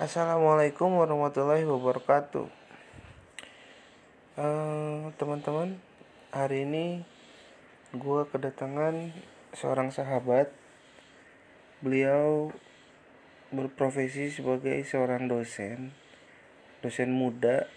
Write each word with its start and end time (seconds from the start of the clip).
Assalamualaikum 0.00 0.96
warahmatullahi 0.96 1.68
wabarakatuh. 1.68 2.48
Eh, 4.40 5.00
teman-teman, 5.20 5.76
hari 6.32 6.64
ini 6.64 7.04
gue 7.92 8.22
kedatangan 8.32 9.12
seorang 9.52 9.92
sahabat. 9.92 10.56
Beliau 11.84 12.48
berprofesi 13.52 14.32
sebagai 14.32 14.80
seorang 14.88 15.28
dosen, 15.28 15.92
dosen 16.80 17.12
muda, 17.12 17.68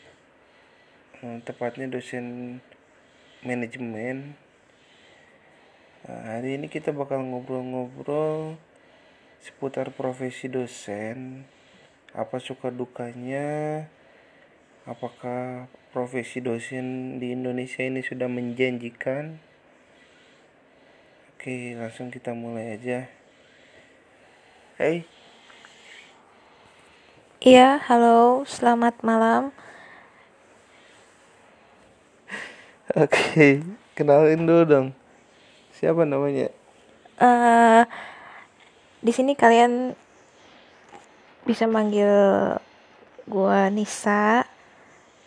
eh, 1.20 1.44
tepatnya 1.44 1.92
dosen 1.92 2.64
manajemen. 3.44 4.40
Eh, 6.08 6.24
hari 6.40 6.56
ini 6.56 6.72
kita 6.72 6.96
bakal 6.96 7.20
ngobrol-ngobrol 7.20 8.56
seputar 9.44 9.92
profesi 9.92 10.48
dosen 10.48 11.52
apa 12.14 12.38
suka 12.38 12.70
dukanya? 12.70 13.90
Apakah 14.86 15.66
profesi 15.90 16.46
dosen 16.46 17.18
di 17.18 17.34
Indonesia 17.34 17.82
ini 17.82 18.06
sudah 18.06 18.30
menjanjikan? 18.30 19.42
Oke 21.34 21.74
langsung 21.74 22.14
kita 22.14 22.38
mulai 22.38 22.78
aja. 22.78 23.10
Hey. 24.78 25.10
Iya, 27.44 27.82
halo, 27.90 28.46
selamat 28.46 29.02
malam. 29.02 29.50
oke 33.04 33.66
kenalin 33.98 34.46
dulu 34.46 34.64
dong. 34.70 34.88
Siapa 35.74 36.06
namanya? 36.06 36.54
Eh 37.18 37.84
di 39.04 39.12
sini 39.12 39.34
kalian 39.36 39.98
bisa 41.44 41.68
manggil 41.68 42.10
gua 43.28 43.72
Nisa 43.72 44.48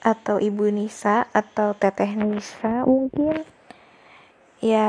atau 0.06 0.38
Ibu 0.38 0.70
Nisa 0.70 1.26
atau 1.34 1.74
Teteh 1.74 2.14
Nisa 2.14 2.86
mungkin. 2.86 3.42
Ya, 4.62 4.88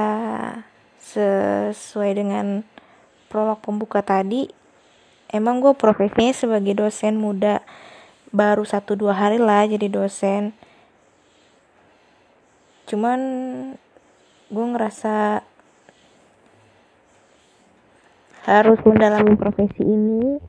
sesuai 1.02 2.16
dengan 2.16 2.64
prolog 3.28 3.60
pembuka 3.60 4.00
tadi, 4.00 4.48
emang 5.28 5.60
gue 5.60 5.76
profesinya 5.76 6.32
sebagai 6.32 6.78
dosen 6.78 7.20
muda. 7.20 7.66
Baru 8.32 8.64
satu 8.68 8.96
dua 8.96 9.16
hari 9.16 9.40
lah 9.40 9.68
jadi 9.68 9.88
dosen. 9.88 10.56
Cuman 12.88 13.20
gue 14.48 14.66
ngerasa 14.72 15.44
harus 18.48 18.80
mendalami 18.88 19.36
profesi 19.36 19.84
ini 19.84 20.40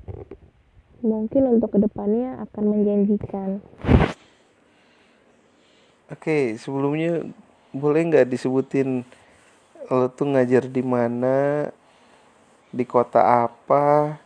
mungkin 1.05 1.43
untuk 1.59 1.75
ke 1.75 1.79
depannya 1.83 2.43
akan 2.49 2.65
menjanjikan 2.67 3.63
Oke, 6.09 6.57
sebelumnya 6.57 7.21
boleh 7.69 8.01
nggak 8.09 8.33
disebutin 8.33 9.05
lo 9.93 10.09
tuh 10.09 10.25
ngajar 10.25 10.65
di 10.65 10.81
mana, 10.81 11.69
di 12.73 12.85
kota 12.89 13.45
apa, 13.45 14.17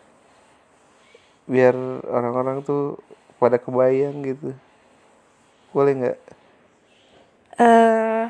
biar 1.50 1.74
orang-orang 2.06 2.62
tuh 2.62 3.02
pada 3.42 3.58
kebayang 3.58 4.22
gitu. 4.22 4.54
Boleh 5.74 5.92
nggak? 5.98 6.18
eh 7.60 8.24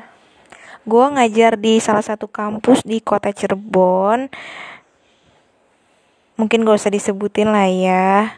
gue 0.83 1.05
ngajar 1.15 1.55
di 1.55 1.79
salah 1.79 2.03
satu 2.03 2.27
kampus 2.27 2.83
di 2.83 2.99
kota 2.99 3.31
Cirebon 3.31 4.27
mungkin 6.39 6.65
gak 6.65 6.79
usah 6.81 6.93
disebutin 6.93 7.49
lah 7.49 7.67
ya 7.69 8.37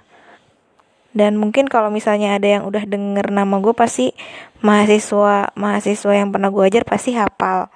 dan 1.15 1.39
mungkin 1.39 1.71
kalau 1.71 1.87
misalnya 1.87 2.35
ada 2.35 2.59
yang 2.59 2.63
udah 2.67 2.83
denger 2.83 3.31
nama 3.31 3.55
gue 3.63 3.71
pasti 3.71 4.11
mahasiswa 4.59 5.55
mahasiswa 5.55 6.11
yang 6.11 6.29
pernah 6.35 6.51
gue 6.51 6.63
ajar 6.63 6.83
pasti 6.83 7.15
hafal 7.15 7.71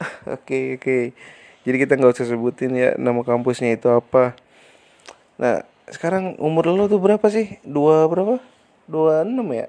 Oke, 0.24 0.80
oke. 0.80 1.12
Jadi 1.60 1.76
kita 1.76 1.92
nggak 2.00 2.16
usah 2.16 2.24
sebutin 2.24 2.72
ya 2.72 2.96
nama 2.96 3.20
kampusnya 3.20 3.76
itu 3.76 3.84
apa. 3.92 4.32
Nah, 5.36 5.60
sekarang 5.92 6.40
umur 6.40 6.72
lo 6.72 6.88
tuh 6.88 6.96
berapa 6.96 7.28
sih? 7.28 7.60
Dua 7.68 8.08
berapa? 8.08 8.40
Dua 8.88 9.28
enam 9.28 9.44
ya? 9.52 9.68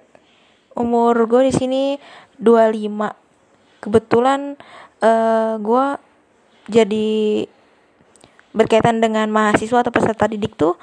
umur 0.76 1.16
gue 1.28 1.52
di 1.52 1.54
sini 1.54 1.84
25 2.40 3.84
kebetulan 3.84 4.56
eh 5.02 5.54
gue 5.60 5.86
jadi 6.70 7.10
berkaitan 8.52 9.00
dengan 9.00 9.32
mahasiswa 9.32 9.84
atau 9.84 9.94
peserta 9.94 10.28
didik 10.28 10.56
tuh 10.56 10.76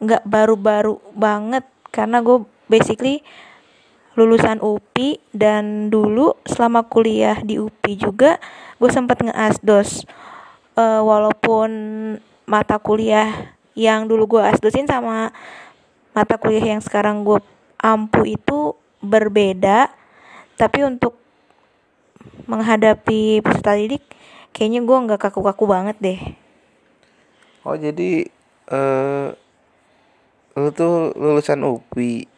nggak 0.00 0.24
baru-baru 0.26 1.00
banget. 1.16 1.64
Karena 1.94 2.20
gue 2.24 2.42
basically 2.66 3.22
lulusan 4.14 4.62
UPI 4.62 5.18
dan 5.34 5.90
dulu 5.90 6.38
selama 6.46 6.86
kuliah 6.86 7.38
di 7.42 7.58
UPI 7.58 7.94
juga 7.98 8.38
gue 8.78 8.90
sempat 8.90 9.18
ngeasdos 9.22 10.06
Eh, 10.74 11.02
walaupun 11.06 11.70
mata 12.50 12.82
kuliah 12.82 13.54
yang 13.78 14.10
dulu 14.10 14.38
gue 14.38 14.42
asdosin 14.42 14.90
sama 14.90 15.30
mata 16.10 16.34
kuliah 16.34 16.74
yang 16.74 16.82
sekarang 16.82 17.22
gue 17.22 17.38
ampu 17.78 18.26
itu 18.26 18.74
berbeda. 18.98 19.94
Tapi 20.58 20.82
untuk 20.82 21.14
menghadapi 22.50 23.38
peserta 23.38 23.78
didik 23.78 24.02
kayaknya 24.50 24.82
gue 24.82 24.98
nggak 25.06 25.20
kaku-kaku 25.30 25.64
banget 25.70 25.96
deh 26.02 26.20
Oh, 27.64 27.76
jadi 27.76 28.28
eh 28.70 29.28
lo 30.54 30.68
tuh 30.70 31.16
lulusan 31.18 31.64
UPI. 31.66 32.30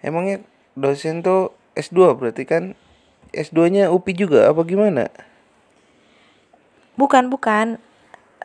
Emangnya 0.00 0.40
dosen 0.78 1.20
tuh 1.20 1.52
S2 1.76 2.16
berarti 2.16 2.48
kan 2.48 2.78
S2-nya 3.34 3.92
UPI 3.92 4.12
juga 4.16 4.48
apa 4.48 4.64
gimana? 4.64 5.12
bukan 6.96 7.32
bukan 7.32 7.80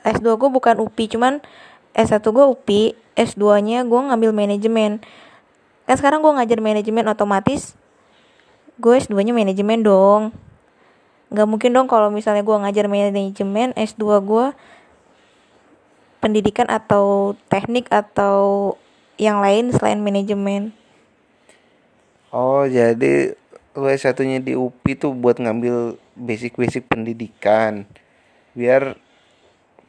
S2 0.07 0.39
gue 0.39 0.49
bukan 0.49 0.75
UPI 0.79 1.05
cuman 1.13 1.43
S1 1.91 2.23
gue 2.23 2.45
UPI 2.47 2.83
S2 3.17 3.43
nya 3.65 3.83
gue 3.83 3.99
ngambil 3.99 4.31
manajemen 4.31 5.03
kan 5.87 5.95
sekarang 5.99 6.23
gue 6.23 6.31
ngajar 6.31 6.59
manajemen 6.63 7.05
otomatis 7.11 7.75
gue 8.79 8.93
S2 8.95 9.13
nya 9.27 9.33
manajemen 9.35 9.83
dong 9.83 10.31
nggak 11.27 11.47
mungkin 11.47 11.75
dong 11.75 11.91
kalau 11.91 12.07
misalnya 12.07 12.41
gue 12.41 12.55
ngajar 12.55 12.87
manajemen 12.87 13.75
S2 13.75 14.03
gue 14.23 14.45
pendidikan 16.27 16.67
atau 16.67 17.33
teknik 17.47 17.87
atau 17.89 18.75
yang 19.17 19.39
lain 19.39 19.71
selain 19.73 20.03
manajemen 20.03 20.75
Oh, 22.31 22.67
jadi 22.67 23.39
lo 23.77 23.87
S1-nya 23.87 24.43
di 24.43 24.53
UPI 24.57 24.93
tuh 24.99 25.11
buat 25.15 25.39
ngambil 25.39 25.95
basic-basic 26.17 26.89
pendidikan. 26.91 27.87
Biar 28.57 28.99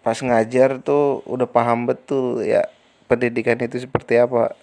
pas 0.04 0.18
ngajar 0.22 0.78
tuh 0.80 1.20
udah 1.26 1.48
paham 1.50 1.90
betul 1.90 2.46
ya 2.46 2.62
pendidikan 3.10 3.58
itu 3.58 3.82
seperti 3.82 4.20
apa. 4.22 4.54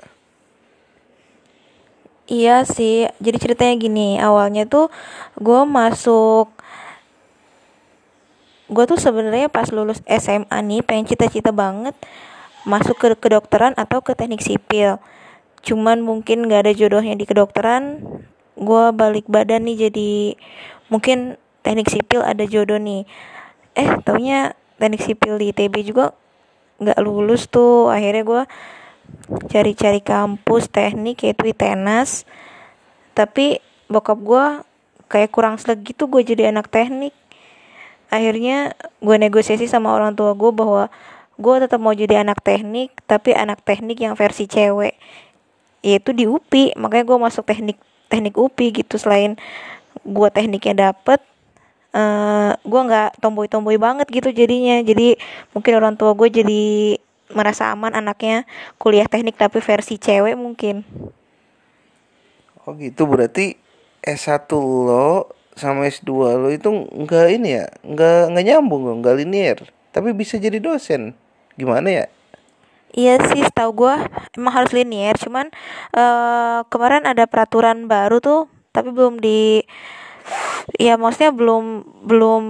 Iya 2.26 2.66
sih, 2.66 3.06
jadi 3.22 3.38
ceritanya 3.38 3.76
gini, 3.78 4.18
awalnya 4.18 4.66
tuh 4.66 4.90
gue 5.38 5.62
masuk, 5.70 6.50
gue 8.66 8.84
tuh 8.90 8.98
sebenarnya 8.98 9.50
pas 9.52 9.70
lulus 9.70 10.02
SMA 10.10 10.58
nih 10.66 10.82
pengen 10.82 11.06
cita-cita 11.06 11.54
banget 11.54 11.94
masuk 12.66 12.98
ke 12.98 13.14
kedokteran 13.18 13.78
atau 13.78 14.02
ke 14.02 14.18
teknik 14.18 14.42
sipil. 14.42 14.98
Cuman 15.62 16.02
mungkin 16.02 16.50
gak 16.50 16.66
ada 16.66 16.74
jodohnya 16.74 17.14
di 17.14 17.26
kedokteran, 17.30 18.02
gue 18.58 18.84
balik 18.94 19.30
badan 19.30 19.70
nih 19.70 19.90
jadi 19.90 20.12
mungkin 20.90 21.38
teknik 21.62 21.90
sipil 21.94 22.26
ada 22.26 22.46
jodoh 22.46 22.82
nih. 22.82 23.06
Eh, 23.78 23.90
taunya 24.02 24.58
teknik 24.82 25.02
sipil 25.06 25.38
di 25.38 25.54
ITB 25.54 25.86
juga 25.86 26.18
nggak 26.82 27.00
lulus 27.06 27.48
tuh, 27.48 27.88
akhirnya 27.88 28.24
gue 28.26 28.42
cari-cari 29.50 30.02
kampus 30.02 30.70
teknik 30.70 31.26
yaitu 31.26 31.50
ITENAS 31.50 32.26
tapi 33.18 33.64
bokap 33.90 34.20
gue 34.22 34.46
kayak 35.10 35.32
kurang 35.34 35.56
selek 35.58 35.94
gitu 35.94 36.10
gue 36.10 36.22
jadi 36.22 36.52
anak 36.54 36.70
teknik 36.70 37.14
akhirnya 38.10 38.74
gue 39.02 39.16
negosiasi 39.18 39.66
sama 39.70 39.94
orang 39.94 40.14
tua 40.14 40.34
gue 40.34 40.52
bahwa 40.54 40.88
gue 41.36 41.56
tetap 41.60 41.80
mau 41.84 41.92
jadi 41.92 42.24
anak 42.24 42.40
teknik 42.40 42.96
tapi 43.06 43.36
anak 43.36 43.60
teknik 43.62 44.00
yang 44.00 44.16
versi 44.16 44.48
cewek. 44.48 44.96
Yaitu 45.86 46.18
di 46.18 46.26
UPI 46.26 46.74
makanya 46.80 47.06
gue 47.06 47.18
masuk 47.20 47.44
teknik 47.46 47.78
teknik 48.10 48.36
UPI 48.38 48.86
gitu. 48.86 48.96
Selain 48.98 49.38
gue 50.02 50.30
tekniknya 50.34 50.92
dapet 50.92 51.22
eh 51.96 52.52
gue 52.60 52.82
nggak 52.92 53.24
tomboy 53.24 53.48
tomboy 53.48 53.78
banget 53.80 54.08
gitu 54.10 54.32
jadinya. 54.32 54.82
Jadi 54.84 55.16
mungkin 55.56 55.74
orang 55.78 55.94
tua 55.96 56.12
gue 56.18 56.28
jadi 56.28 56.64
merasa 57.34 57.74
aman 57.74 57.94
anaknya 57.98 58.46
kuliah 58.78 59.10
teknik 59.10 59.40
tapi 59.40 59.58
versi 59.62 59.98
cewek 59.98 60.38
mungkin. 60.38 60.86
Oh 62.66 62.74
gitu 62.78 63.06
berarti 63.06 63.58
S1 64.02 64.50
lo 64.58 65.30
sama 65.56 65.88
S2 65.88 66.12
lo 66.36 66.48
itu 66.52 66.68
enggak 66.92 67.32
ini 67.32 67.64
ya, 67.64 67.66
enggak 67.82 68.32
enggak 68.32 68.46
nyambung 68.46 68.82
dong, 68.84 68.98
enggak 69.02 69.16
linear. 69.20 69.58
Tapi 69.96 70.12
bisa 70.12 70.36
jadi 70.36 70.60
dosen. 70.60 71.16
Gimana 71.56 71.88
ya? 71.88 72.06
Iya 72.96 73.20
sih, 73.32 73.44
setahu 73.44 73.88
gue 73.88 73.96
emang 74.40 74.54
harus 74.56 74.72
linear. 74.72 75.16
Cuman 75.20 75.52
uh, 75.96 76.64
kemarin 76.68 77.04
ada 77.08 77.28
peraturan 77.28 77.92
baru 77.92 78.20
tuh, 78.24 78.48
tapi 78.72 78.92
belum 78.92 79.20
di, 79.20 79.64
ya 80.80 80.96
maksudnya 80.96 81.32
belum 81.36 81.84
belum 82.08 82.44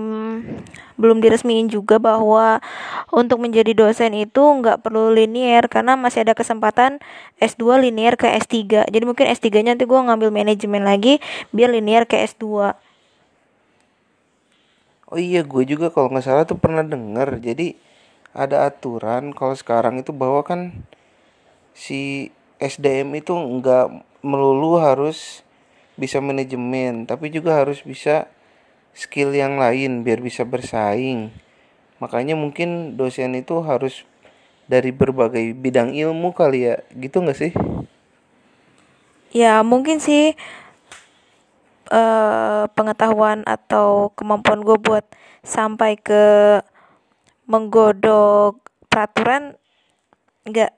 belum 0.96 1.18
diresmiin 1.20 1.68
juga 1.68 2.00
bahwa 2.00 2.64
untuk 3.12 3.44
menjadi 3.44 3.76
dosen 3.76 4.16
itu 4.16 4.40
nggak 4.40 4.80
perlu 4.80 5.12
linear 5.12 5.68
karena 5.68 6.00
masih 6.00 6.24
ada 6.24 6.32
kesempatan 6.32 7.04
S2 7.44 7.84
linear 7.84 8.16
ke 8.16 8.32
S3 8.32 8.88
jadi 8.88 9.04
mungkin 9.04 9.28
S3 9.28 9.60
nya 9.60 9.76
nanti 9.76 9.84
gue 9.84 10.00
ngambil 10.00 10.32
manajemen 10.32 10.88
lagi 10.88 11.20
biar 11.52 11.76
linear 11.76 12.08
ke 12.08 12.16
S2 12.24 12.72
oh 15.16 15.22
iya 15.24 15.48
gue 15.48 15.64
juga 15.64 15.88
kalau 15.96 16.12
nggak 16.12 16.28
salah 16.28 16.44
tuh 16.44 16.60
pernah 16.60 16.84
denger. 16.84 17.40
Jadi 17.40 17.80
ada 18.36 18.68
aturan 18.68 19.32
kalau 19.32 19.56
sekarang 19.56 19.96
itu 20.04 20.12
bahwa 20.12 20.44
kan 20.44 20.76
si 21.72 22.28
SDM 22.60 23.16
itu 23.16 23.32
nggak 23.32 24.04
melulu 24.20 24.76
harus 24.84 25.40
bisa 25.96 26.20
manajemen 26.20 27.08
tapi 27.08 27.32
juga 27.32 27.56
harus 27.64 27.80
bisa 27.80 28.28
skill 28.92 29.32
yang 29.32 29.56
lain 29.56 30.04
biar 30.04 30.20
bisa 30.20 30.44
bersaing. 30.44 31.32
Makanya 32.04 32.36
mungkin 32.36 33.00
dosen 33.00 33.40
itu 33.40 33.64
harus 33.64 34.04
dari 34.68 34.92
berbagai 34.92 35.56
bidang 35.56 35.96
ilmu 35.96 36.36
kali 36.36 36.68
ya. 36.68 36.84
Gitu 36.92 37.24
nggak 37.24 37.40
sih? 37.40 37.52
Ya 39.32 39.64
mungkin 39.64 40.04
sih 40.04 40.36
uh, 41.92 42.66
pengetahuan 42.74 43.42
atau 43.46 44.14
kemampuan 44.14 44.62
gue 44.62 44.78
buat 44.78 45.06
sampai 45.46 45.98
ke 46.00 46.24
menggodok 47.46 48.58
peraturan 48.90 49.54
nggak 50.46 50.74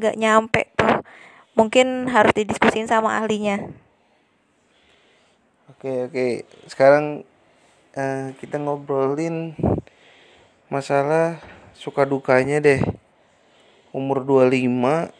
nggak 0.00 0.16
nyampe 0.16 0.62
tuh. 0.76 1.04
Mungkin 1.58 2.08
harus 2.08 2.32
didiskusin 2.32 2.88
sama 2.88 3.20
ahlinya. 3.20 3.68
Oke 5.68 6.08
oke. 6.08 6.26
Sekarang 6.68 7.26
uh, 7.96 8.32
kita 8.40 8.56
ngobrolin 8.56 9.52
masalah 10.72 11.40
suka 11.76 12.08
dukanya 12.08 12.60
deh. 12.60 12.80
Umur 13.90 14.22
25 14.22 15.10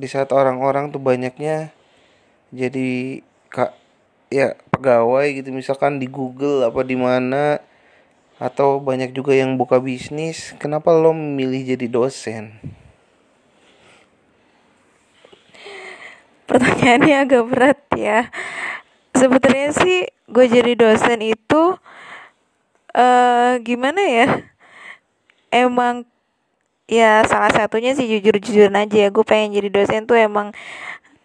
di 0.00 0.08
saat 0.08 0.32
orang-orang 0.32 0.88
tuh 0.88 1.02
banyaknya 1.02 1.76
jadi 2.48 3.20
kak 3.50 3.74
ya 4.30 4.54
pegawai 4.70 5.26
gitu. 5.42 5.50
Misalkan 5.50 5.98
di 5.98 6.06
Google 6.06 6.64
apa 6.64 6.86
di 6.86 6.94
mana 6.94 7.58
atau 8.40 8.80
banyak 8.80 9.12
juga 9.12 9.36
yang 9.36 9.60
buka 9.60 9.76
bisnis 9.76 10.56
kenapa 10.56 10.94
lo 10.96 11.12
memilih 11.12 11.76
jadi 11.76 11.86
dosen? 11.90 12.56
Pertanyaannya 16.48 17.16
agak 17.20 17.44
berat 17.46 17.80
ya. 17.94 18.32
Sebetulnya 19.14 19.70
sih 19.76 20.08
gue 20.30 20.46
jadi 20.48 20.72
dosen 20.74 21.20
itu 21.20 21.76
uh, 22.96 23.52
gimana 23.62 24.02
ya? 24.02 24.26
Emang 25.52 26.06
ya 26.90 27.22
salah 27.26 27.54
satunya 27.54 27.94
sih 27.94 28.06
jujur 28.08 28.40
jujur 28.42 28.70
aja 28.72 28.96
ya. 28.96 29.08
Gue 29.14 29.22
pengen 29.22 29.62
jadi 29.62 29.70
dosen 29.70 30.10
tuh 30.10 30.18
emang 30.18 30.50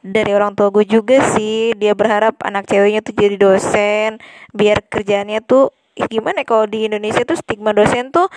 dari 0.06 0.38
orang 0.38 0.54
tua 0.54 0.70
gue 0.70 0.86
juga 0.86 1.18
sih. 1.34 1.74
Dia 1.74 1.98
berharap 1.98 2.38
anak 2.46 2.70
ceweknya 2.70 3.02
tuh 3.02 3.18
jadi 3.18 3.36
dosen 3.42 4.22
biar 4.54 4.86
kerjaannya 4.86 5.42
tuh 5.42 5.74
ya 5.98 6.06
gimana 6.06 6.44
ya, 6.44 6.46
kalau 6.46 6.70
di 6.70 6.86
Indonesia 6.86 7.26
tuh 7.26 7.40
stigma 7.40 7.74
dosen 7.74 8.14
tuh 8.14 8.30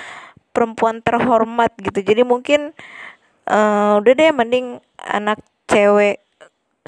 perempuan 0.56 1.04
terhormat 1.04 1.76
gitu. 1.76 2.00
Jadi 2.00 2.24
mungkin 2.24 2.72
uh, 3.50 4.00
udah 4.00 4.12
deh 4.16 4.32
mending 4.32 4.80
anak 4.96 5.44
cewek 5.68 6.24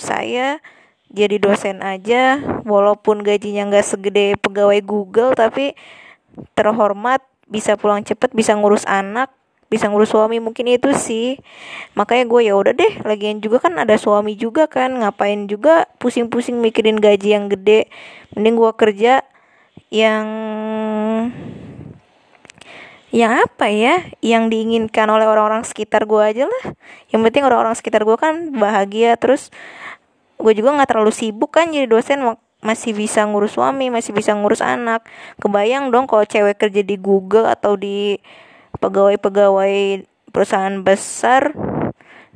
saya 0.01 0.65
jadi 1.13 1.37
dosen 1.37 1.85
aja. 1.85 2.41
Walaupun 2.65 3.21
gajinya 3.21 3.69
nggak 3.69 3.85
segede 3.85 4.41
pegawai 4.41 4.81
Google 4.81 5.37
tapi 5.37 5.77
terhormat 6.57 7.21
bisa 7.51 7.75
pulang 7.75 8.07
cepet 8.07 8.31
bisa 8.31 8.55
ngurus 8.55 8.87
anak 8.87 9.29
bisa 9.71 9.87
ngurus 9.87 10.11
suami 10.11 10.43
mungkin 10.43 10.67
itu 10.67 10.91
sih. 10.99 11.39
Makanya 11.95 12.27
gue 12.27 12.41
ya 12.51 12.59
udah 12.59 12.75
deh 12.75 13.07
lagian 13.07 13.39
juga 13.39 13.63
kan 13.63 13.79
ada 13.79 13.95
suami 13.95 14.35
juga 14.35 14.67
kan 14.67 14.91
ngapain 14.99 15.47
juga 15.47 15.87
pusing-pusing 16.03 16.59
mikirin 16.59 16.99
gaji 16.99 17.39
yang 17.39 17.47
gede. 17.47 17.87
Mending 18.35 18.59
gue 18.59 18.73
kerja 18.75 19.23
yang 19.95 20.27
yang 23.11 23.43
apa 23.43 23.67
ya 23.71 24.07
yang 24.23 24.51
diinginkan 24.51 25.07
oleh 25.11 25.27
orang-orang 25.27 25.63
sekitar 25.63 26.03
gue 26.11 26.19
aja 26.19 26.51
lah. 26.51 26.75
Yang 27.15 27.31
penting 27.31 27.43
orang-orang 27.47 27.79
sekitar 27.79 28.03
gue 28.03 28.19
kan 28.19 28.51
bahagia 28.51 29.15
terus 29.23 29.55
gue 30.35 30.51
juga 30.51 30.75
nggak 30.75 30.91
terlalu 30.91 31.15
sibuk 31.15 31.55
kan 31.55 31.71
jadi 31.71 31.87
dosen 31.87 32.27
masih 32.61 32.93
bisa 32.93 33.25
ngurus 33.25 33.55
suami 33.55 33.87
masih 33.87 34.11
bisa 34.11 34.35
ngurus 34.35 34.63
anak. 34.67 35.07
Kebayang 35.39 35.95
dong 35.95 36.11
kalau 36.11 36.27
cewek 36.27 36.59
kerja 36.59 36.83
di 36.83 36.99
Google 36.99 37.47
atau 37.47 37.79
di 37.79 38.19
pegawai-pegawai 38.79 40.07
perusahaan 40.31 40.79
besar 40.85 41.51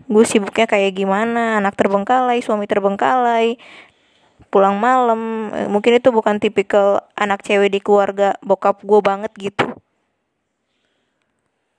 gue 0.04 0.24
sibuknya 0.26 0.66
kayak 0.66 0.98
gimana? 0.98 1.62
Anak 1.62 1.78
terbengkalai 1.78 2.42
suami 2.42 2.66
terbengkalai 2.66 3.56
pulang 4.50 4.78
malam. 4.78 5.50
Eh, 5.54 5.68
mungkin 5.70 5.98
itu 5.98 6.10
bukan 6.10 6.38
tipikal 6.42 7.06
anak 7.14 7.42
cewek 7.46 7.70
di 7.74 7.80
keluarga 7.82 8.38
bokap 8.42 8.82
gue 8.82 9.00
banget 9.02 9.32
gitu. 9.38 9.66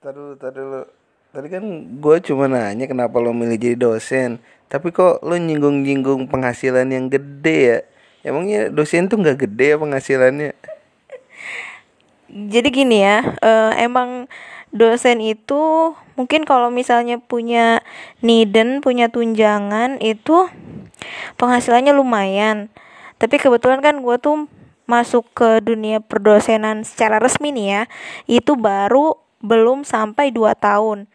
Taruh, 0.03 0.37
taruh 0.37 0.85
Tadi 1.35 1.51
kan 1.51 1.63
gue 1.99 2.17
cuma 2.31 2.47
nanya 2.47 2.87
kenapa 2.87 3.19
lo 3.19 3.35
milih 3.35 3.59
jadi 3.59 3.75
dosen 3.75 4.39
Tapi 4.71 4.95
kok 4.95 5.19
lo 5.19 5.35
nyinggung-nyinggung 5.35 6.31
penghasilan 6.31 6.87
yang 6.87 7.11
gede 7.11 7.57
ya? 7.59 7.79
Emangnya 8.23 8.71
dosen 8.71 9.11
tuh 9.11 9.19
nggak 9.19 9.43
gede 9.43 9.75
ya 9.75 9.77
penghasilannya 9.77 10.55
Jadi 12.29 12.67
gini 12.73 13.05
ya 13.05 13.37
uh, 13.41 13.71
Emang 13.77 14.25
dosen 14.75 15.23
itu 15.23 15.95
mungkin 16.19 16.43
kalau 16.43 16.67
misalnya 16.67 17.15
punya 17.15 17.79
niden 18.19 18.83
punya 18.83 19.07
tunjangan 19.07 20.03
itu 20.03 20.51
penghasilannya 21.39 21.95
lumayan. 21.95 22.67
Tapi 23.15 23.39
kebetulan 23.39 23.79
kan 23.79 24.03
gue 24.03 24.15
tuh 24.19 24.51
masuk 24.85 25.25
ke 25.33 25.63
dunia 25.65 26.03
perdosenan 26.03 26.85
secara 26.85 27.17
resmi 27.17 27.49
nih 27.49 27.67
ya 27.73 27.81
itu 28.29 28.53
baru 28.53 29.17
belum 29.41 29.87
sampai 29.87 30.29
2 30.29 30.53
tahun. 30.59 31.09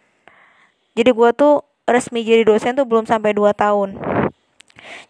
Jadi 0.96 1.10
gue 1.12 1.30
tuh 1.36 1.62
resmi 1.86 2.26
jadi 2.26 2.42
dosen 2.42 2.74
tuh 2.74 2.88
belum 2.88 3.06
sampai 3.06 3.36
2 3.36 3.52
tahun. 3.54 4.00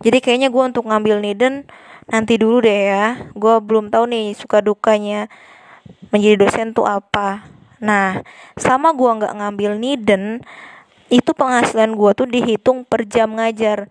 Jadi 0.03 0.19
kayaknya 0.21 0.49
gue 0.51 0.63
untuk 0.65 0.89
ngambil 0.91 1.23
niden 1.23 1.69
nanti 2.11 2.37
dulu 2.37 2.65
deh 2.65 2.81
ya. 2.91 3.31
Gue 3.33 3.63
belum 3.63 3.89
tahu 3.93 4.11
nih 4.11 4.35
suka 4.37 4.61
dukanya 4.61 5.31
menjadi 6.11 6.37
dosen 6.47 6.75
tuh 6.77 6.87
apa. 6.87 7.47
Nah 7.81 8.23
sama 8.59 8.93
gue 8.93 9.11
nggak 9.11 9.35
ngambil 9.41 9.81
niden 9.81 10.45
itu 11.11 11.31
penghasilan 11.35 11.97
gue 11.97 12.11
tuh 12.15 12.29
dihitung 12.29 12.87
per 12.87 13.07
jam 13.09 13.35
ngajar. 13.35 13.91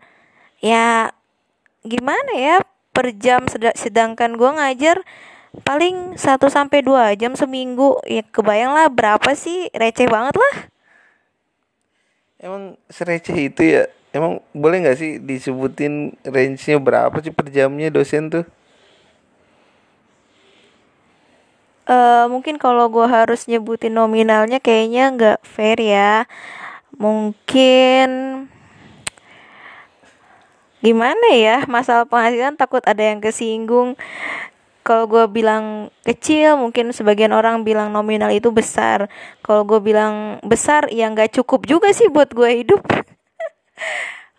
Ya 0.63 1.11
gimana 1.83 2.31
ya 2.35 2.63
per 2.91 3.15
jam 3.15 3.47
sedangkan 3.75 4.35
gue 4.35 4.49
ngajar 4.51 5.01
paling 5.65 6.19
1 6.19 6.19
sampai 6.47 6.79
2 6.83 7.19
jam 7.19 7.33
seminggu. 7.33 7.99
Ya 8.05 8.23
kebayang 8.23 8.75
lah 8.75 8.87
berapa 8.91 9.33
sih 9.33 9.67
receh 9.73 10.07
banget 10.07 10.37
lah. 10.37 10.55
Emang 12.39 12.79
sereceh 12.87 13.51
itu 13.51 13.61
ya? 13.63 13.83
Emang 14.09 14.41
boleh 14.55 14.81
nggak 14.81 14.97
sih 14.97 15.21
disebutin 15.21 16.17
range-nya 16.25 16.81
berapa 16.81 17.13
sih 17.21 17.29
per 17.29 17.51
jamnya 17.51 17.93
dosen 17.93 18.31
tuh 18.31 18.45
uh, 21.89 22.25
mungkin 22.29 22.61
kalau 22.61 22.87
gue 22.87 23.03
harus 23.09 23.49
nyebutin 23.49 23.97
nominalnya 23.97 24.61
kayaknya 24.61 25.03
nggak 25.17 25.39
fair 25.41 25.77
ya. 25.81 26.29
Mungkin 26.95 28.09
gimana 30.79 31.27
ya 31.35 31.67
masalah 31.67 32.07
penghasilan 32.07 32.55
takut 32.55 32.85
ada 32.85 33.01
yang 33.01 33.19
kesinggung. 33.19 33.97
Kalau 34.85 35.05
gue 35.05 35.21
bilang 35.29 35.93
kecil 36.01 36.57
mungkin 36.57 36.89
sebagian 36.95 37.35
orang 37.35 37.61
bilang 37.67 37.91
nominal 37.91 38.31
itu 38.31 38.49
besar. 38.53 39.09
Kalau 39.43 39.65
gue 39.65 39.81
bilang 39.81 40.39
besar 40.45 40.87
ya 40.93 41.09
nggak 41.09 41.35
cukup 41.41 41.65
juga 41.67 41.91
sih 41.91 42.07
buat 42.09 42.31
gue 42.31 42.63
hidup. 42.63 42.81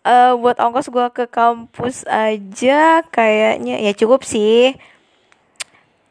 Uh, 0.00 0.34
buat 0.42 0.58
ongkos 0.58 0.90
gue 0.90 1.06
ke 1.12 1.24
kampus 1.28 2.02
aja 2.08 3.04
kayaknya 3.12 3.78
ya 3.84 3.92
cukup 3.94 4.24
sih 4.24 4.74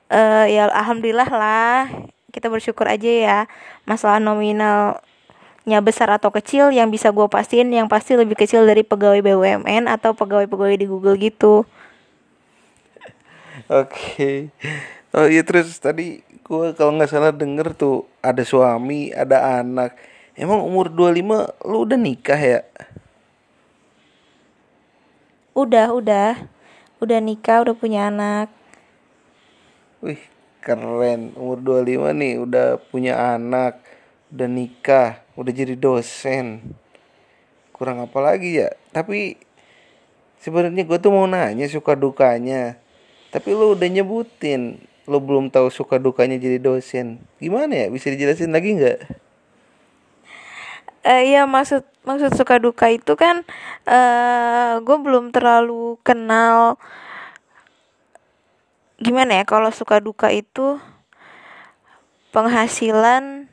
uh, 0.10 0.46
ya 0.50 0.70
alhamdulillah 0.70 1.30
lah 1.30 1.89
kita 2.30 2.50
bersyukur 2.50 2.86
aja 2.86 3.10
ya 3.10 3.39
masalah 3.89 4.22
nominal 4.22 5.01
nya 5.70 5.86
besar 5.86 6.10
atau 6.10 6.34
kecil 6.34 6.74
yang 6.74 6.89
bisa 6.89 7.13
gue 7.13 7.30
pastiin 7.30 7.70
yang 7.70 7.86
pasti 7.86 8.18
lebih 8.18 8.34
kecil 8.34 8.66
dari 8.66 8.82
pegawai 8.82 9.22
BUMN 9.22 9.86
atau 9.86 10.18
pegawai-pegawai 10.18 10.82
di 10.82 10.88
Google 10.89 11.13
gitu. 11.20 11.62
Oke. 13.70 13.86
Okay. 13.86 14.38
Oh 15.13 15.30
iya 15.30 15.46
terus 15.46 15.78
tadi 15.78 16.25
gue 16.25 16.66
kalau 16.74 16.98
nggak 16.98 17.12
salah 17.12 17.30
denger 17.30 17.78
tuh 17.78 18.10
ada 18.25 18.42
suami, 18.42 19.13
ada 19.13 19.62
anak. 19.62 19.94
Emang 20.34 20.66
umur 20.66 20.89
25 20.89 21.70
lu 21.70 21.78
udah 21.86 22.00
nikah 22.00 22.39
ya? 22.39 22.60
Udah, 25.54 25.92
udah. 25.92 26.39
Udah 27.04 27.20
nikah, 27.20 27.68
udah 27.68 27.75
punya 27.75 28.08
anak. 28.08 28.48
Wih, 30.00 30.22
keren. 30.63 31.36
Umur 31.36 31.60
25 31.60 32.15
nih 32.15 32.34
udah 32.39 32.79
punya 32.91 33.36
anak, 33.36 33.84
udah 34.32 34.48
nikah, 34.48 35.20
udah 35.36 35.51
jadi 35.51 35.75
dosen. 35.75 36.75
Kurang 37.75 38.00
apa 38.03 38.20
lagi 38.24 38.63
ya? 38.63 38.72
Tapi 38.96 39.36
sebenarnya 40.39 40.88
gue 40.88 40.98
tuh 41.03 41.12
mau 41.12 41.27
nanya 41.27 41.68
suka 41.68 42.00
dukanya. 42.00 42.79
Tapi 43.29 43.51
lu 43.51 43.75
udah 43.75 43.88
nyebutin, 43.91 44.79
lu 45.03 45.20
belum 45.20 45.51
tahu 45.51 45.68
suka 45.68 46.00
dukanya 46.00 46.39
jadi 46.39 46.63
dosen. 46.63 47.20
Gimana 47.44 47.75
ya? 47.75 47.88
Bisa 47.91 48.08
dijelasin 48.08 48.56
lagi 48.56 48.79
nggak? 48.79 49.00
uh, 51.06 51.24
ya 51.24 51.48
maksud 51.48 51.84
maksud 52.03 52.36
suka 52.36 52.60
duka 52.60 52.89
itu 52.91 53.13
kan 53.15 53.46
uh, 53.88 53.94
eh, 53.94 54.74
gue 54.82 54.98
belum 55.00 55.32
terlalu 55.32 56.00
kenal 56.03 56.79
gimana 59.00 59.39
ya 59.39 59.44
kalau 59.48 59.72
suka 59.72 60.03
duka 60.03 60.27
itu 60.27 60.75
penghasilan 62.36 63.48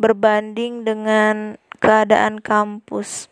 berbanding 0.00 0.84
dengan 0.84 1.60
keadaan 1.78 2.40
kampus. 2.40 3.28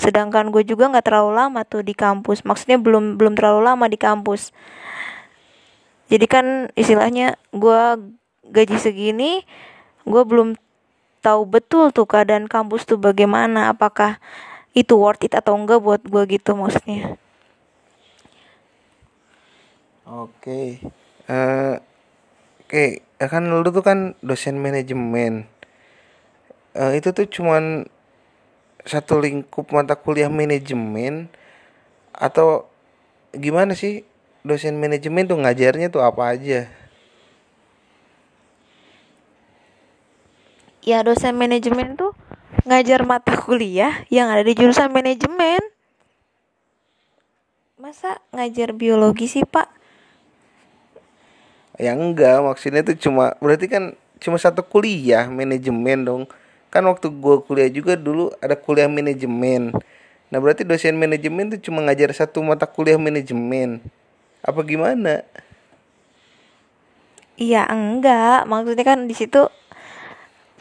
Sedangkan 0.00 0.48
gue 0.48 0.64
juga 0.64 0.88
nggak 0.88 1.04
terlalu 1.04 1.32
lama 1.36 1.60
tuh 1.68 1.84
di 1.84 1.92
kampus. 1.92 2.42
Maksudnya 2.48 2.80
belum 2.80 3.20
belum 3.20 3.36
terlalu 3.36 3.60
lama 3.64 3.84
di 3.88 4.00
kampus. 4.00 4.52
Jadi 6.08 6.26
kan 6.28 6.46
istilahnya 6.72 7.36
gue 7.52 7.80
gaji 8.46 8.76
segini 8.78 9.42
gue 10.06 10.22
belum 10.22 10.54
tahu 11.18 11.42
betul 11.50 11.90
tuh 11.90 12.08
keadaan 12.08 12.48
kampus 12.48 12.88
tuh 12.88 12.96
bagaimana. 12.96 13.72
Apakah 13.76 14.16
itu 14.72 14.96
worth 14.96 15.24
it 15.24 15.36
atau 15.36 15.56
enggak 15.56 15.80
buat 15.80 16.00
gue 16.04 16.22
gitu 16.36 16.52
maksudnya 16.52 17.16
oke 20.06 20.32
okay. 20.38 20.66
uh, 21.26 21.34
eh, 21.34 21.74
oke 22.62 22.70
okay. 22.70 22.90
Ya 23.16 23.32
kan 23.32 23.48
lu 23.48 23.64
tuh 23.64 23.80
kan 23.80 24.12
dosen 24.20 24.60
manajemen 24.60 25.48
uh, 26.76 26.92
itu 26.92 27.16
tuh 27.16 27.24
cuman 27.24 27.88
satu 28.84 29.18
lingkup 29.18 29.72
mata 29.72 29.96
kuliah 29.96 30.28
manajemen 30.28 31.32
atau 32.12 32.68
gimana 33.32 33.72
sih 33.72 34.04
dosen 34.46 34.78
manajemen 34.78 35.26
tuh 35.26 35.40
ngajarnya 35.40 35.88
tuh 35.90 36.04
apa 36.04 36.22
aja 36.36 36.70
ya 40.86 40.98
dosen 41.02 41.34
manajemen 41.34 41.98
tuh 41.98 42.14
ngajar 42.62 43.02
mata 43.02 43.34
kuliah 43.34 44.06
yang 44.12 44.30
ada 44.30 44.46
di 44.46 44.54
jurusan 44.54 44.92
manajemen 44.92 45.58
masa 47.80 48.22
ngajar 48.30 48.70
biologi 48.76 49.26
sih 49.26 49.42
pak 49.42 49.66
ya 51.76 51.92
enggak 51.92 52.40
maksudnya 52.40 52.80
itu 52.84 53.08
cuma 53.08 53.36
berarti 53.40 53.68
kan 53.68 53.84
cuma 54.20 54.40
satu 54.40 54.64
kuliah 54.64 55.28
manajemen 55.28 56.04
dong. 56.04 56.22
Kan 56.72 56.84
waktu 56.88 57.08
gue 57.08 57.36
kuliah 57.46 57.70
juga 57.70 57.94
dulu 57.96 58.32
ada 58.42 58.56
kuliah 58.56 58.88
manajemen. 58.90 59.72
Nah 60.28 60.38
berarti 60.42 60.66
dosen 60.66 60.98
manajemen 60.98 61.54
tuh 61.54 61.60
cuma 61.62 61.84
ngajar 61.86 62.10
satu 62.12 62.42
mata 62.42 62.66
kuliah 62.66 62.98
manajemen. 62.98 63.80
Apa 64.42 64.60
gimana? 64.66 65.22
Iya 67.36 67.68
enggak. 67.68 68.48
Maksudnya 68.48 68.84
kan 68.84 69.06
di 69.06 69.14
situ 69.14 69.46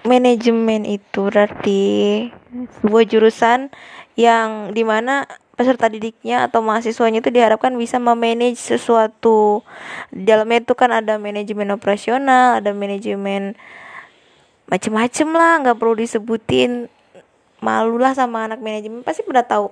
manajemen 0.06 0.86
itu 0.86 1.32
berarti 1.32 1.84
sebuah 2.80 3.04
jurusan 3.10 3.74
yang 4.16 4.72
di 4.72 4.86
mana 4.86 5.28
peserta 5.56 5.88
didiknya 5.88 6.46
atau 6.46 6.60
mahasiswanya 6.60 7.24
itu 7.24 7.32
diharapkan 7.32 7.72
bisa 7.80 7.96
memanage 7.98 8.60
sesuatu. 8.60 9.64
Dalamnya 10.12 10.68
itu 10.68 10.76
kan 10.76 10.92
ada 10.92 11.16
manajemen 11.16 11.72
operasional 11.72 12.60
ada 12.60 12.76
manajemen 12.76 13.56
macem-macem 14.68 15.30
lah 15.32 15.64
nggak 15.64 15.80
perlu 15.80 15.96
disebutin. 15.96 16.92
Malu 17.64 17.98
lah 17.98 18.12
sama 18.14 18.46
anak 18.46 18.60
manajemen 18.60 19.02
pasti 19.02 19.24
pada 19.24 19.48
tahu. 19.48 19.72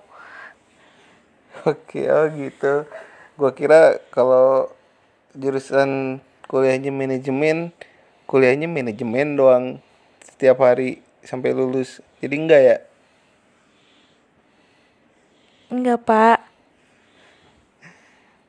Oke 1.67 2.07
oh 2.07 2.25
gitu. 2.31 2.87
Gua 3.35 3.51
kira 3.51 3.99
kalau 4.09 4.71
jurusan 5.35 6.23
kuliahnya 6.47 6.89
manajemen 6.89 7.75
kuliahnya 8.25 8.65
manajemen 8.71 9.35
doang 9.35 9.65
setiap 10.23 10.63
hari 10.63 11.03
sampai 11.21 11.51
lulus. 11.51 11.99
Jadi 12.23 12.35
enggak 12.39 12.61
ya 12.63 12.77
enggak 15.73 15.99
pak. 16.05 16.39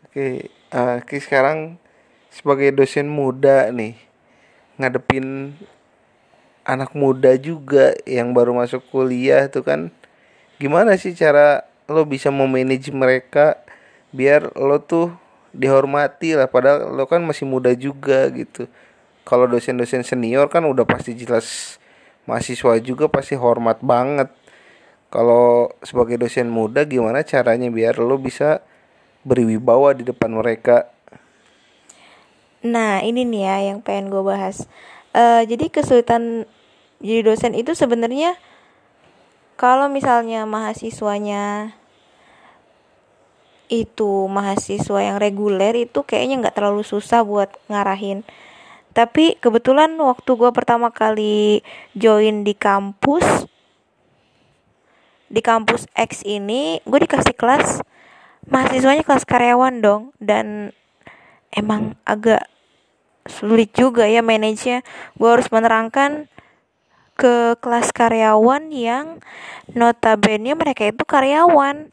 Oke 0.04 0.52
uh, 0.74 1.00
sekarang 1.00 1.80
sebagai 2.28 2.74
dosen 2.74 3.08
muda 3.08 3.70
nih 3.70 3.96
ngadepin 4.76 5.54
anak 6.66 6.92
muda 6.92 7.38
juga 7.38 7.94
yang 8.04 8.34
baru 8.34 8.52
masuk 8.56 8.82
kuliah 8.90 9.46
tuh 9.46 9.62
kan 9.62 9.80
gimana 10.58 10.98
sih 10.98 11.14
cara 11.14 11.62
lo 11.86 12.02
bisa 12.08 12.32
memanage 12.32 12.88
mereka 12.90 13.60
biar 14.14 14.54
lo 14.56 14.80
tuh 14.80 15.12
dihormati 15.54 16.34
lah? 16.34 16.50
Padahal 16.50 16.90
lo 16.90 17.04
kan 17.06 17.22
masih 17.22 17.46
muda 17.46 17.70
juga 17.76 18.26
gitu. 18.34 18.66
Kalau 19.24 19.48
dosen-dosen 19.48 20.04
senior 20.04 20.50
kan 20.52 20.66
udah 20.66 20.84
pasti 20.84 21.16
jelas 21.16 21.78
mahasiswa 22.28 22.80
juga 22.80 23.08
pasti 23.08 23.36
hormat 23.36 23.80
banget 23.80 24.28
kalau 25.14 25.70
sebagai 25.86 26.18
dosen 26.18 26.50
muda 26.50 26.82
gimana 26.82 27.22
caranya 27.22 27.70
biar 27.70 28.02
lo 28.02 28.18
bisa 28.18 28.66
berwibawa 29.22 29.94
di 29.94 30.02
depan 30.02 30.34
mereka? 30.34 30.90
Nah 32.66 32.98
ini 32.98 33.22
nih 33.22 33.42
ya 33.46 33.56
yang 33.70 33.78
pengen 33.78 34.10
gue 34.10 34.26
bahas. 34.26 34.66
Uh, 35.14 35.46
jadi 35.46 35.70
kesulitan 35.70 36.50
jadi 36.98 37.22
dosen 37.22 37.54
itu 37.54 37.78
sebenarnya 37.78 38.34
kalau 39.54 39.86
misalnya 39.86 40.42
mahasiswanya 40.50 41.78
itu 43.70 44.26
mahasiswa 44.26 44.98
yang 44.98 45.22
reguler 45.22 45.78
itu 45.78 46.02
kayaknya 46.02 46.42
nggak 46.42 46.58
terlalu 46.58 46.82
susah 46.82 47.22
buat 47.22 47.54
ngarahin. 47.70 48.26
Tapi 48.90 49.38
kebetulan 49.38 49.94
waktu 49.94 50.30
gue 50.34 50.50
pertama 50.50 50.90
kali 50.90 51.62
join 51.94 52.42
di 52.42 52.58
kampus 52.58 53.53
di 55.34 55.42
kampus 55.42 55.90
X 55.98 56.22
ini 56.22 56.78
gue 56.86 57.02
dikasih 57.02 57.34
kelas 57.34 57.82
mahasiswanya 58.46 59.02
kelas 59.02 59.26
karyawan 59.26 59.82
dong. 59.82 60.02
Dan 60.22 60.70
emang 61.50 61.98
agak 62.06 62.46
sulit 63.26 63.74
juga 63.74 64.06
ya 64.06 64.22
manage-nya. 64.22 64.86
Gue 65.18 65.28
harus 65.34 65.50
menerangkan 65.50 66.30
ke 67.18 67.58
kelas 67.58 67.90
karyawan 67.90 68.70
yang 68.70 69.18
notabene 69.74 70.54
mereka 70.54 70.86
itu 70.86 71.02
karyawan. 71.02 71.90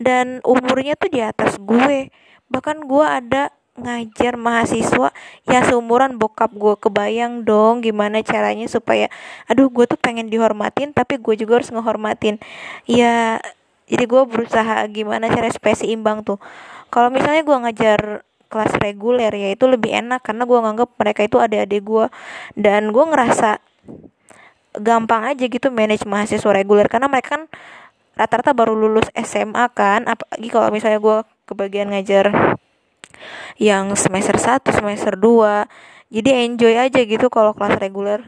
Dan 0.00 0.40
umurnya 0.48 0.96
tuh 0.96 1.12
di 1.12 1.20
atas 1.20 1.60
gue. 1.60 2.08
Bahkan 2.48 2.88
gue 2.88 3.06
ada 3.06 3.52
ngajar 3.74 4.38
mahasiswa 4.38 5.10
ya 5.50 5.60
seumuran 5.66 6.14
bokap 6.14 6.54
gue 6.54 6.78
kebayang 6.78 7.42
dong 7.42 7.82
gimana 7.82 8.22
caranya 8.22 8.70
supaya 8.70 9.10
aduh 9.50 9.66
gue 9.66 9.82
tuh 9.90 9.98
pengen 9.98 10.30
dihormatin 10.30 10.94
tapi 10.94 11.18
gue 11.18 11.34
juga 11.34 11.58
harus 11.58 11.74
ngehormatin. 11.74 12.38
Ya 12.86 13.42
jadi 13.90 14.04
gue 14.06 14.22
berusaha 14.30 14.86
gimana 14.88 15.26
cara 15.26 15.50
supaya 15.50 15.74
seimbang 15.74 16.22
tuh. 16.22 16.38
Kalau 16.94 17.10
misalnya 17.10 17.42
gue 17.42 17.56
ngajar 17.66 18.00
kelas 18.46 18.72
reguler 18.78 19.34
ya 19.34 19.50
itu 19.50 19.66
lebih 19.66 19.90
enak 19.90 20.22
karena 20.22 20.46
gue 20.46 20.58
nganggap 20.62 20.88
mereka 20.94 21.20
itu 21.26 21.42
adik-adik 21.42 21.82
gue 21.82 22.06
dan 22.54 22.94
gue 22.94 23.04
ngerasa 23.10 23.58
gampang 24.78 25.26
aja 25.26 25.44
gitu 25.50 25.74
manage 25.74 26.06
mahasiswa 26.06 26.50
reguler 26.54 26.86
karena 26.86 27.10
mereka 27.10 27.38
kan 27.38 27.42
rata-rata 28.14 28.54
baru 28.54 28.78
lulus 28.78 29.10
SMA 29.18 29.66
kan. 29.74 30.06
Apalagi 30.06 30.48
kalau 30.50 30.70
misalnya 30.70 31.02
gue 31.02 31.18
kebagian 31.50 31.90
ngajar 31.90 32.30
yang 33.60 33.92
semester 33.94 34.36
1, 34.36 34.64
semester 34.70 35.14
2. 35.18 35.66
Jadi 36.14 36.30
enjoy 36.46 36.74
aja 36.78 37.00
gitu 37.02 37.26
kalau 37.32 37.56
kelas 37.56 37.78
reguler. 37.80 38.22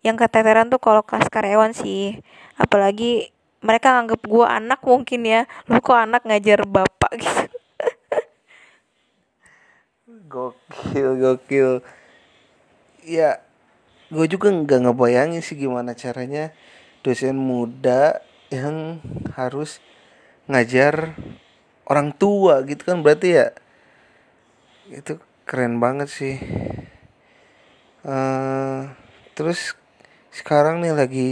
Yang 0.00 0.26
keteteran 0.26 0.68
tuh 0.68 0.80
kalau 0.80 1.04
kelas 1.04 1.28
karyawan 1.28 1.72
sih. 1.72 2.20
Apalagi 2.56 3.32
mereka 3.60 4.00
anggap 4.00 4.20
gue 4.24 4.46
anak 4.46 4.80
mungkin 4.84 5.20
ya. 5.24 5.40
Lu 5.68 5.80
kok 5.80 5.96
anak 5.96 6.24
ngajar 6.24 6.64
bapak 6.64 7.12
gitu. 7.20 7.44
gokil, 10.30 11.08
gokil. 11.18 11.70
Ya, 13.04 13.42
gue 14.10 14.26
juga 14.26 14.50
nggak 14.50 14.90
ngebayangin 14.90 15.42
sih 15.42 15.56
gimana 15.56 15.94
caranya 15.94 16.50
dosen 17.00 17.38
muda 17.38 18.20
yang 18.50 19.00
harus 19.38 19.78
ngajar 20.50 21.14
orang 21.86 22.10
tua 22.10 22.66
gitu 22.66 22.82
kan 22.82 23.00
berarti 23.00 23.38
ya 23.38 23.46
itu 24.90 25.22
keren 25.46 25.78
banget 25.78 26.10
sih. 26.10 26.36
Uh, 28.02 28.90
terus 29.38 29.78
sekarang 30.34 30.82
nih 30.82 30.94
lagi 30.94 31.30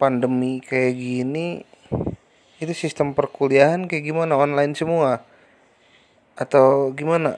pandemi 0.00 0.62
kayak 0.64 0.94
gini 0.94 1.66
itu 2.58 2.72
sistem 2.72 3.12
perkuliahan 3.12 3.84
kayak 3.84 4.08
gimana? 4.08 4.40
Online 4.40 4.72
semua? 4.72 5.22
Atau 6.34 6.96
gimana? 6.96 7.36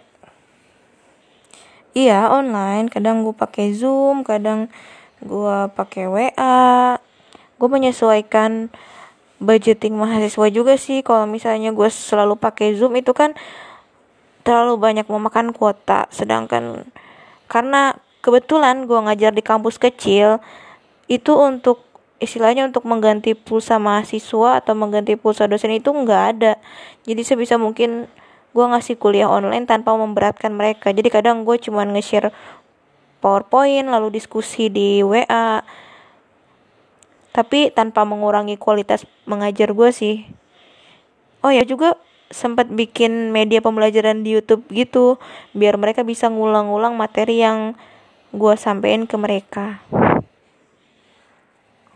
Iya 1.91 2.31
online, 2.31 2.87
kadang 2.87 3.27
gue 3.27 3.35
pakai 3.35 3.75
Zoom, 3.75 4.23
kadang 4.23 4.71
gue 5.19 5.59
pakai 5.75 6.07
WA. 6.07 6.97
Gue 7.59 7.69
menyesuaikan 7.69 8.71
budgeting 9.43 9.99
mahasiswa 9.99 10.47
juga 10.55 10.79
sih. 10.79 11.03
Kalau 11.03 11.27
misalnya 11.27 11.75
gue 11.75 11.89
selalu 11.91 12.39
pakai 12.39 12.79
Zoom 12.79 12.95
itu 12.95 13.11
kan 13.11 13.35
terlalu 14.43 14.81
banyak 14.81 15.07
memakan 15.07 15.53
kuota. 15.55 16.11
Sedangkan 16.13 16.89
karena 17.51 17.99
kebetulan 18.21 18.85
gue 18.85 18.99
ngajar 18.99 19.33
di 19.35 19.43
kampus 19.45 19.81
kecil, 19.81 20.39
itu 21.11 21.33
untuk 21.35 21.83
istilahnya 22.21 22.69
untuk 22.69 22.85
mengganti 22.85 23.33
pulsa 23.33 23.81
mahasiswa 23.81 24.61
atau 24.61 24.77
mengganti 24.77 25.17
pulsa 25.17 25.49
dosen 25.49 25.73
itu 25.73 25.89
nggak 25.89 26.23
ada. 26.37 26.61
Jadi 27.09 27.23
sebisa 27.25 27.57
mungkin 27.57 28.11
gue 28.51 28.67
ngasih 28.67 28.99
kuliah 28.99 29.31
online 29.31 29.67
tanpa 29.67 29.95
memberatkan 29.95 30.51
mereka 30.51 30.91
jadi 30.91 31.07
kadang 31.07 31.47
gue 31.47 31.55
cuman 31.55 31.95
nge-share 31.95 32.35
powerpoint 33.23 33.87
lalu 33.87 34.19
diskusi 34.19 34.67
di 34.67 35.07
WA 35.07 35.63
tapi 37.31 37.71
tanpa 37.71 38.03
mengurangi 38.03 38.59
kualitas 38.59 39.07
mengajar 39.23 39.71
gue 39.71 39.91
sih 39.95 40.27
oh 41.47 41.55
ya 41.55 41.63
juga 41.63 41.95
sempat 42.31 42.71
bikin 42.71 43.35
media 43.35 43.59
pembelajaran 43.59 44.23
di 44.23 44.39
YouTube 44.39 44.65
gitu 44.71 45.19
biar 45.53 45.77
mereka 45.77 46.07
bisa 46.07 46.31
ngulang-ulang 46.31 46.95
materi 46.95 47.43
yang 47.43 47.75
gue 48.31 48.55
sampein 48.55 49.05
ke 49.11 49.19
mereka 49.19 49.83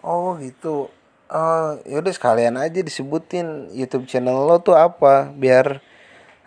oh 0.03 0.35
gitu 0.43 0.91
oh 1.31 1.67
yaudah 1.87 2.13
sekalian 2.13 2.59
aja 2.59 2.83
disebutin 2.83 3.71
YouTube 3.71 4.11
channel 4.11 4.45
lo 4.45 4.59
tuh 4.59 4.75
apa 4.75 5.31
biar 5.31 5.79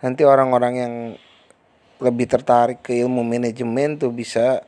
nanti 0.04 0.22
orang-orang 0.22 0.74
yang 0.78 0.94
lebih 1.98 2.30
tertarik 2.30 2.78
ke 2.82 2.94
ilmu 3.02 3.26
manajemen 3.26 3.98
tuh 3.98 4.14
bisa 4.14 4.62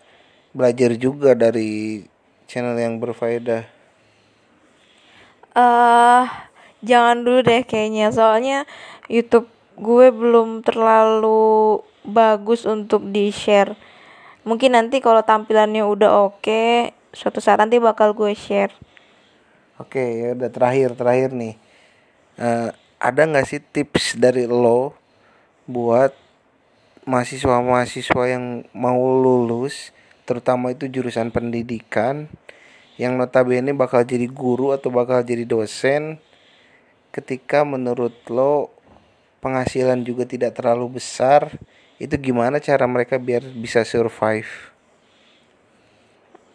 belajar 0.51 0.99
juga 0.99 1.39
dari 1.39 2.03
channel 2.51 2.75
yang 2.75 2.99
berfaedah. 2.99 3.63
Eh, 5.51 5.59
uh, 5.59 6.27
jangan 6.85 7.25
dulu 7.25 7.41
deh 7.45 7.63
kayaknya. 7.65 8.13
Soalnya 8.13 8.69
YouTube 9.07 9.49
gue 9.81 10.13
belum 10.13 10.61
terlalu 10.61 11.81
bagus 12.05 12.69
untuk 12.69 13.09
di-share. 13.09 13.77
Mungkin 14.45 14.73
nanti 14.77 15.05
kalau 15.05 15.21
tampilannya 15.21 15.85
udah 15.85 16.11
oke, 16.29 16.41
okay, 16.41 16.97
suatu 17.13 17.41
saat 17.41 17.61
nanti 17.61 17.77
bakal 17.77 18.17
gue 18.17 18.33
share. 18.33 18.73
Oke, 19.81 19.97
okay, 19.97 20.09
ya 20.25 20.29
udah 20.37 20.51
terakhir 20.53 20.97
terakhir 20.97 21.31
nih. 21.33 21.55
Uh, 22.41 22.73
ada 23.01 23.25
nggak 23.25 23.49
sih 23.49 23.61
tips 23.61 24.21
dari 24.21 24.45
lo 24.45 24.93
buat 25.65 26.13
mahasiswa-mahasiswa 27.09 28.25
yang 28.29 28.69
mau 28.77 29.01
lulus 29.01 29.93
terutama 30.29 30.71
itu 30.71 30.87
jurusan 30.87 31.33
pendidikan 31.33 32.29
yang 33.01 33.17
notabene 33.17 33.73
bakal 33.73 34.05
jadi 34.05 34.29
guru 34.29 34.77
atau 34.77 34.93
bakal 34.93 35.25
jadi 35.25 35.49
dosen 35.49 36.21
ketika 37.11 37.67
menurut 37.67 38.15
lo 38.31 38.71
penghasilan 39.39 40.03
juga 40.07 40.27
tidak 40.27 40.59
terlalu 40.59 40.99
besar 40.99 41.51
itu 42.01 42.17
gimana 42.17 42.59
cara 42.59 42.89
mereka 42.89 43.21
biar 43.21 43.45
bisa 43.55 43.85
survive? 43.85 44.49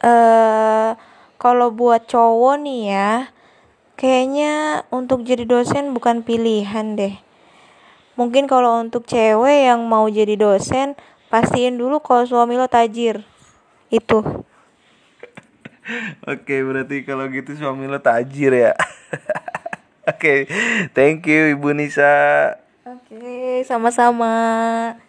Eh 0.01 0.07
uh, 0.07 0.91
kalau 1.37 1.69
buat 1.69 2.09
cowok 2.09 2.55
nih 2.63 2.81
ya 2.91 3.11
kayaknya 3.95 4.83
untuk 4.91 5.23
jadi 5.23 5.47
dosen 5.47 5.95
bukan 5.95 6.25
pilihan 6.25 6.97
deh 6.97 7.15
Mungkin 8.15 8.47
kalau 8.47 8.79
untuk 8.79 9.03
cewek 9.03 9.67
yang 9.67 9.91
mau 9.91 10.07
jadi 10.07 10.39
dosen, 10.39 10.95
pastiin 11.27 11.75
dulu 11.75 11.99
kalau 11.99 12.23
suami 12.23 12.55
lo 12.55 12.71
tajir. 12.71 13.27
Itu. 13.91 14.23
Oke, 16.31 16.55
berarti 16.63 17.03
kalau 17.03 17.27
gitu 17.27 17.59
suami 17.59 17.91
lo 17.91 17.99
tajir 17.99 18.55
ya. 18.55 18.73
Oke, 20.11 20.45
thank 20.93 21.25
you 21.25 21.57
Ibu 21.57 21.73
Nisa. 21.73 22.13
Oke, 22.85 23.65
sama-sama. 23.65 25.04